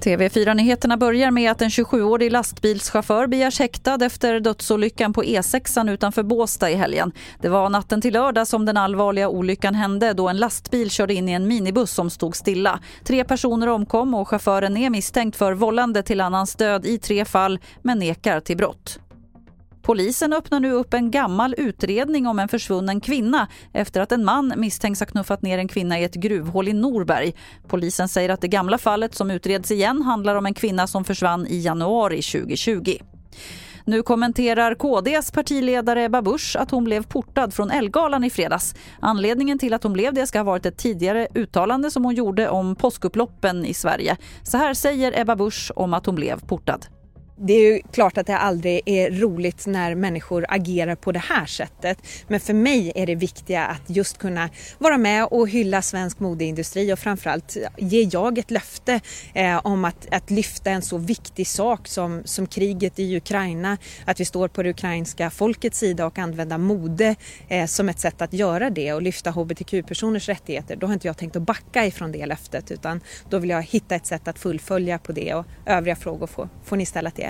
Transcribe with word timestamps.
TV4-nyheterna 0.00 0.96
börjar 0.96 1.30
med 1.30 1.50
att 1.50 1.62
en 1.62 1.68
27-årig 1.68 2.32
lastbilschaufför 2.32 3.26
begärs 3.26 3.58
häktad 3.58 4.04
efter 4.04 4.40
dödsolyckan 4.40 5.12
på 5.12 5.22
E6 5.22 5.90
utanför 5.90 6.22
Båsta 6.22 6.70
i 6.70 6.74
helgen. 6.74 7.12
Det 7.40 7.48
var 7.48 7.68
natten 7.70 8.00
till 8.00 8.12
lördag 8.12 8.46
som 8.48 8.66
den 8.66 8.76
allvarliga 8.76 9.28
olyckan 9.28 9.74
hände 9.74 10.12
då 10.12 10.28
en 10.28 10.36
lastbil 10.36 10.90
körde 10.90 11.14
in 11.14 11.28
i 11.28 11.32
en 11.32 11.48
minibuss 11.48 11.90
som 11.90 12.10
stod 12.10 12.36
stilla. 12.36 12.80
Tre 13.04 13.24
personer 13.24 13.66
omkom 13.66 14.14
och 14.14 14.28
chauffören 14.28 14.76
är 14.76 14.90
misstänkt 14.90 15.36
för 15.36 15.52
vållande 15.52 16.02
till 16.02 16.20
annans 16.20 16.54
död 16.54 16.86
i 16.86 16.98
tre 16.98 17.24
fall 17.24 17.58
men 17.82 17.98
nekar 17.98 18.40
till 18.40 18.56
brott. 18.56 19.00
Polisen 19.90 20.32
öppnar 20.32 20.60
nu 20.60 20.72
upp 20.72 20.94
en 20.94 21.10
gammal 21.10 21.54
utredning 21.58 22.26
om 22.26 22.38
en 22.38 22.48
försvunnen 22.48 23.00
kvinna 23.00 23.48
efter 23.72 24.00
att 24.00 24.12
en 24.12 24.24
man 24.24 24.52
misstänks 24.56 25.00
ha 25.00 25.06
knuffat 25.06 25.42
ner 25.42 25.58
en 25.58 25.68
kvinna 25.68 25.98
i 26.00 26.04
ett 26.04 26.14
gruvhål 26.14 26.68
i 26.68 26.72
Norberg. 26.72 27.34
Polisen 27.68 28.08
säger 28.08 28.28
att 28.28 28.40
det 28.40 28.48
gamla 28.48 28.78
fallet 28.78 29.14
som 29.14 29.30
utreds 29.30 29.70
igen 29.70 30.02
handlar 30.02 30.34
om 30.34 30.46
en 30.46 30.54
kvinna 30.54 30.86
som 30.86 31.04
försvann 31.04 31.46
i 31.46 31.60
januari 31.60 32.22
2020. 32.22 32.96
Nu 33.84 34.02
kommenterar 34.02 34.74
KDs 34.74 35.30
partiledare 35.30 36.04
Ebba 36.04 36.22
Busch 36.22 36.56
att 36.58 36.70
hon 36.70 36.84
blev 36.84 37.06
portad 37.06 37.54
från 37.54 37.70
Elgalan 37.70 38.24
i 38.24 38.30
fredags. 38.30 38.74
Anledningen 39.00 39.58
till 39.58 39.74
att 39.74 39.82
hon 39.82 39.92
blev 39.92 40.14
det 40.14 40.26
ska 40.26 40.38
ha 40.38 40.44
varit 40.44 40.66
ett 40.66 40.78
tidigare 40.78 41.28
uttalande 41.34 41.90
som 41.90 42.04
hon 42.04 42.14
gjorde 42.14 42.48
om 42.48 42.76
påskupploppen 42.76 43.64
i 43.64 43.74
Sverige. 43.74 44.16
Så 44.42 44.58
här 44.58 44.74
säger 44.74 45.20
Ebba 45.20 45.36
Busch 45.36 45.72
om 45.76 45.94
att 45.94 46.06
hon 46.06 46.14
blev 46.14 46.40
portad 46.40 46.86
det 47.42 47.52
är 47.52 47.72
ju 47.72 47.82
klart 47.92 48.18
att 48.18 48.26
det 48.26 48.36
aldrig 48.36 48.80
är 48.86 49.10
roligt 49.10 49.66
när 49.66 49.94
människor 49.94 50.46
agerar 50.48 50.94
på 50.94 51.12
det 51.12 51.18
här 51.18 51.46
sättet. 51.46 51.98
Men 52.28 52.40
för 52.40 52.54
mig 52.54 52.92
är 52.94 53.06
det 53.06 53.14
viktiga 53.14 53.66
att 53.66 53.82
just 53.86 54.18
kunna 54.18 54.50
vara 54.78 54.98
med 54.98 55.24
och 55.24 55.48
hylla 55.48 55.82
svensk 55.82 56.20
modeindustri 56.20 56.92
och 56.92 56.98
framförallt 56.98 57.56
ge 57.78 58.08
jag 58.12 58.38
ett 58.38 58.50
löfte 58.50 59.00
eh, 59.34 59.60
om 59.64 59.84
att, 59.84 60.06
att 60.10 60.30
lyfta 60.30 60.70
en 60.70 60.82
så 60.82 60.98
viktig 60.98 61.46
sak 61.46 61.88
som, 61.88 62.22
som 62.24 62.46
kriget 62.46 62.98
i 62.98 63.16
Ukraina. 63.16 63.78
Att 64.04 64.20
vi 64.20 64.24
står 64.24 64.48
på 64.48 64.62
det 64.62 64.70
ukrainska 64.70 65.30
folkets 65.30 65.78
sida 65.78 66.06
och 66.06 66.18
använda 66.18 66.58
mode 66.58 67.14
eh, 67.48 67.66
som 67.66 67.88
ett 67.88 68.00
sätt 68.00 68.22
att 68.22 68.32
göra 68.32 68.70
det 68.70 68.92
och 68.92 69.02
lyfta 69.02 69.30
hbtq-personers 69.30 70.28
rättigheter. 70.28 70.76
Då 70.76 70.86
har 70.86 70.94
inte 70.94 71.06
jag 71.06 71.16
tänkt 71.16 71.36
att 71.36 71.42
backa 71.42 71.86
ifrån 71.86 72.12
det 72.12 72.26
löftet 72.26 72.70
utan 72.70 73.00
då 73.28 73.38
vill 73.38 73.50
jag 73.50 73.62
hitta 73.62 73.94
ett 73.94 74.06
sätt 74.06 74.28
att 74.28 74.38
fullfölja 74.38 74.98
på 74.98 75.12
det 75.12 75.34
och 75.34 75.46
övriga 75.66 75.96
frågor 75.96 76.26
får, 76.26 76.48
får 76.64 76.76
ni 76.76 76.86
ställa 76.86 77.10
till 77.10 77.29